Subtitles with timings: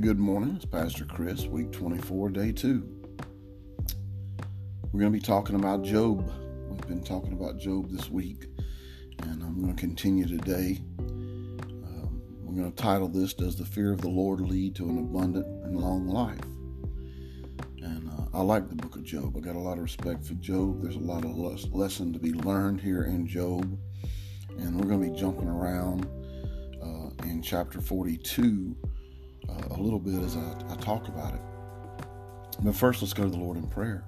[0.00, 2.88] Good morning, it's Pastor Chris, week 24, day 2.
[4.92, 6.32] We're going to be talking about Job.
[6.70, 8.46] We've been talking about Job this week,
[9.18, 10.80] and I'm going to continue today.
[11.00, 14.96] Um, we're going to title this Does the Fear of the Lord Lead to an
[14.96, 16.40] Abundant and Long Life?
[17.82, 19.36] And uh, I like the book of Job.
[19.36, 20.80] I got a lot of respect for Job.
[20.80, 23.78] There's a lot of les- lesson to be learned here in Job.
[24.56, 26.06] And we're going to be jumping around
[26.82, 28.74] uh, in chapter 42
[29.70, 31.40] a little bit as I, I talk about it.
[32.62, 34.04] But first, let's go to the Lord in prayer.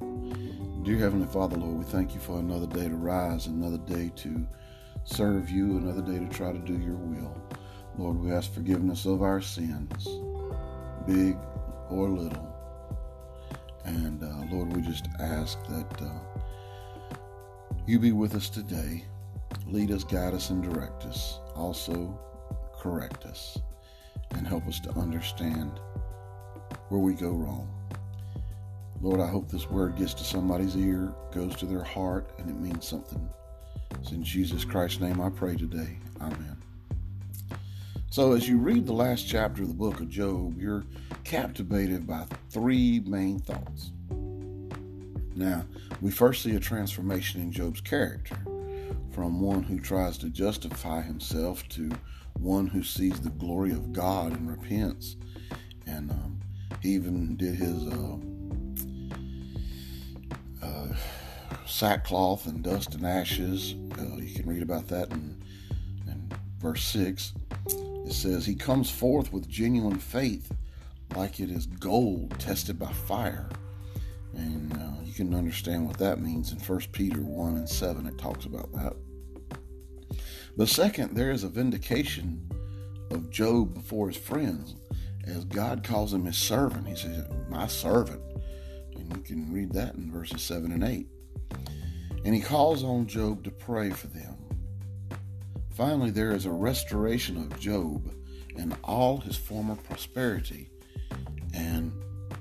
[0.83, 4.47] Dear Heavenly Father, Lord, we thank you for another day to rise, another day to
[5.05, 7.41] serve you, another day to try to do your will.
[7.97, 10.07] Lord, we ask forgiveness of our sins,
[11.07, 11.37] big
[11.89, 12.49] or little.
[13.85, 17.17] And uh, Lord, we just ask that uh,
[17.87, 19.05] you be with us today.
[19.67, 21.39] Lead us, guide us, and direct us.
[21.55, 22.19] Also,
[22.79, 23.59] correct us
[24.36, 25.80] and help us to understand
[26.88, 27.69] where we go wrong.
[29.00, 32.56] Lord, I hope this word gets to somebody's ear, goes to their heart, and it
[32.56, 33.28] means something.
[34.00, 35.98] It's in Jesus Christ's name I pray today.
[36.20, 36.56] Amen.
[38.10, 40.84] So, as you read the last chapter of the book of Job, you're
[41.25, 43.91] captivated by three main thoughts.
[45.34, 45.64] Now,
[46.00, 48.36] we first see a transformation in Job's character
[49.13, 51.91] from one who tries to justify himself to
[52.39, 55.17] one who sees the glory of God and repents.
[55.87, 56.41] And um,
[56.81, 58.17] he even did his uh,
[60.63, 60.95] uh,
[61.67, 63.75] sackcloth and dust and ashes.
[63.99, 65.43] Uh, you can read about that in,
[66.07, 67.35] in verse 6.
[67.69, 70.51] It says, He comes forth with genuine faith,
[71.15, 73.49] like it is gold tested by fire.
[74.34, 78.06] And uh, you can understand what that means in 1 Peter 1 and 7.
[78.06, 78.94] It talks about that.
[80.56, 82.48] But second, there is a vindication
[83.10, 84.77] of Job before his friends
[85.25, 86.87] as God calls him his servant.
[86.87, 88.22] He says, My servant.
[88.97, 91.06] And you can read that in verses 7 and 8.
[92.25, 94.37] And he calls on Job to pray for them.
[95.75, 98.12] Finally, there is a restoration of Job
[98.56, 100.69] and all his former prosperity,
[101.54, 101.92] and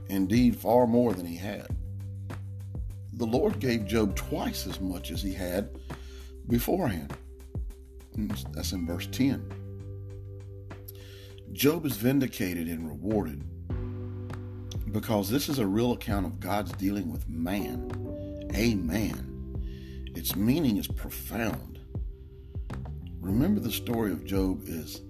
[0.09, 1.68] indeed far more than he had.
[3.22, 5.70] The Lord gave Job twice as much as he had
[6.48, 7.14] beforehand.
[8.52, 9.48] That's in verse 10.
[11.52, 13.44] Job is vindicated and rewarded
[14.92, 17.92] because this is a real account of God's dealing with man,
[18.56, 19.56] a man.
[20.16, 21.80] Its meaning is profound.
[23.20, 25.02] Remember, the story of Job is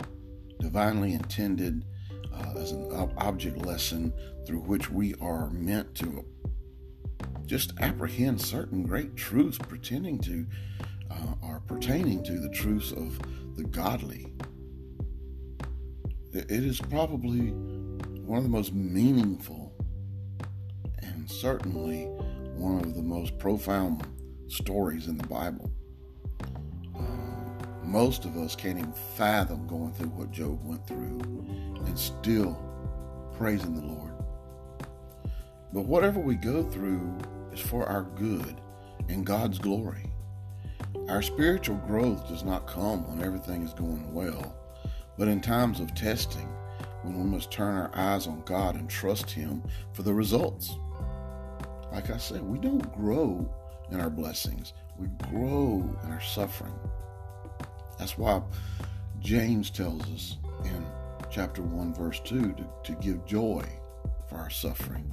[0.59, 1.85] divinely intended
[2.33, 4.11] uh, as an object lesson
[4.45, 6.25] through which we are meant to
[7.45, 10.45] just apprehend certain great truths pretending to
[11.09, 13.19] uh, are pertaining to the truths of
[13.55, 14.33] the godly.
[16.33, 19.73] It is probably one of the most meaningful
[20.99, 22.05] and certainly
[22.55, 24.07] one of the most profound
[24.47, 25.69] stories in the Bible.
[26.95, 27.01] Uh,
[27.83, 31.19] most of us can't even fathom going through what Job went through
[31.85, 32.57] and still
[33.37, 34.10] praising the Lord.
[35.73, 37.17] But whatever we go through
[37.53, 38.59] is for our good
[39.07, 40.11] and God's glory.
[41.07, 44.55] Our spiritual growth does not come when everything is going well,
[45.17, 46.47] but in times of testing,
[47.03, 50.75] when we must turn our eyes on God and trust Him for the results.
[51.91, 53.49] Like I said, we don't grow
[53.91, 56.77] in our blessings, we grow in our suffering.
[57.97, 58.41] That's why
[59.19, 60.85] James tells us in
[61.29, 63.63] chapter 1, verse 2, to, to give joy
[64.27, 65.11] for our suffering.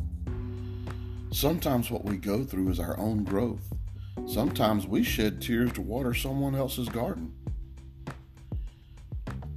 [1.31, 3.75] Sometimes what we go through is our own growth.
[4.27, 7.35] Sometimes we shed tears to water someone else's garden.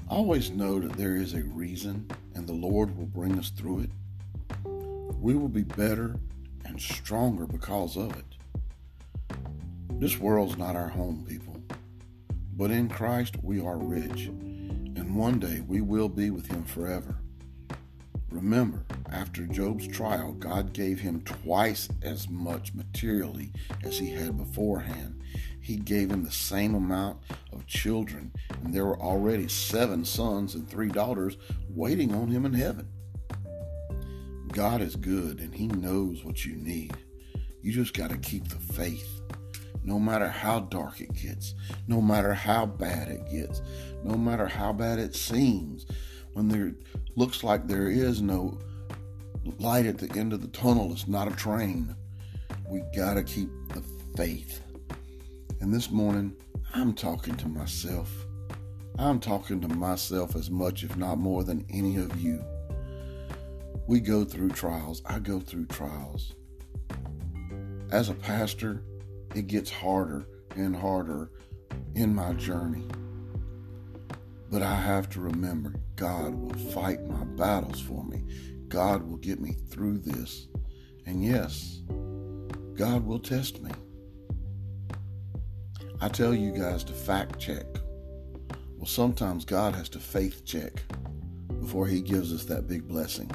[0.09, 3.89] Always know that there is a reason and the Lord will bring us through it.
[4.63, 6.15] We will be better
[6.65, 8.25] and stronger because of it.
[9.91, 11.55] This world's not our home, people.
[12.53, 17.17] But in Christ we are rich, and one day we will be with Him forever.
[18.29, 23.51] Remember, after Job's trial, God gave him twice as much materially
[23.83, 25.21] as he had beforehand.
[25.59, 27.19] He gave him the same amount
[27.51, 28.31] of children,
[28.63, 31.37] and there were already seven sons and three daughters
[31.69, 32.87] waiting on him in heaven.
[34.51, 36.93] God is good, and He knows what you need.
[37.61, 39.21] You just got to keep the faith.
[39.83, 41.55] No matter how dark it gets,
[41.87, 43.61] no matter how bad it gets,
[44.03, 45.85] no matter how bad it seems,
[46.33, 46.73] when there
[47.15, 48.59] looks like there is no
[49.59, 51.95] light at the end of the tunnel, it's not a train.
[52.69, 53.83] We got to keep the
[54.15, 54.61] faith.
[55.59, 56.33] And this morning,
[56.73, 58.09] I'm talking to myself.
[58.97, 62.43] I'm talking to myself as much, if not more, than any of you.
[63.87, 65.01] We go through trials.
[65.05, 66.33] I go through trials.
[67.91, 68.83] As a pastor,
[69.35, 71.31] it gets harder and harder
[71.95, 72.87] in my journey.
[74.49, 78.23] But I have to remember God will fight my battles for me.
[78.71, 80.47] God will get me through this.
[81.05, 81.81] And yes,
[82.73, 83.71] God will test me.
[85.99, 87.65] I tell you guys to fact check.
[88.77, 90.81] Well, sometimes God has to faith check
[91.59, 93.29] before He gives us that big blessing.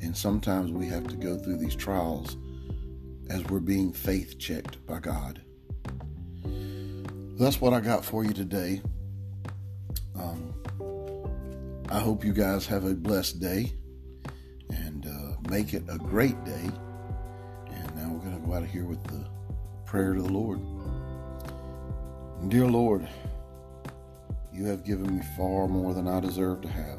[0.00, 2.36] And sometimes we have to go through these trials
[3.28, 5.42] as we're being faith checked by God.
[7.40, 8.82] That's what I got for you today.
[10.14, 10.54] Um,
[11.90, 13.72] I hope you guys have a blessed day
[15.48, 16.70] make it a great day.
[17.70, 19.24] And now we're going to go out of here with the
[19.84, 20.60] prayer to the Lord.
[22.48, 23.08] Dear Lord,
[24.52, 26.98] you have given me far more than I deserve to have.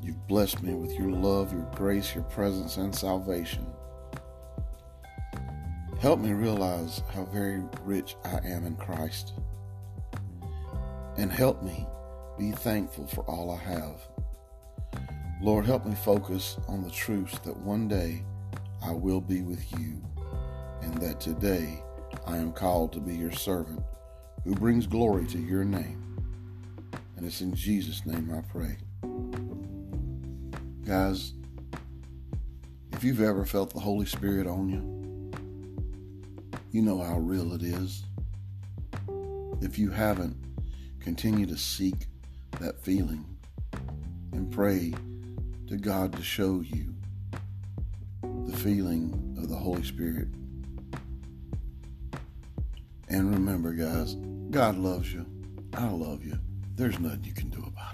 [0.00, 3.66] You've blessed me with your love, your grace, your presence, and salvation.
[5.98, 9.32] Help me realize how very rich I am in Christ.
[11.16, 11.86] And help me
[12.38, 14.13] be thankful for all I have.
[15.44, 18.24] Lord, help me focus on the truth that one day
[18.82, 20.02] I will be with you,
[20.80, 21.82] and that today
[22.26, 23.82] I am called to be your servant
[24.42, 26.02] who brings glory to your name.
[27.18, 28.78] And it's in Jesus' name I pray.
[30.82, 31.34] Guys,
[32.94, 35.30] if you've ever felt the Holy Spirit on you,
[36.70, 38.06] you know how real it is.
[39.60, 40.38] If you haven't,
[41.00, 42.06] continue to seek
[42.60, 43.26] that feeling
[44.32, 44.94] and pray
[45.68, 46.94] to God to show you
[48.22, 50.28] the feeling of the Holy Spirit.
[53.08, 54.14] And remember, guys,
[54.50, 55.24] God loves you.
[55.74, 56.38] I love you.
[56.74, 57.93] There's nothing you can do about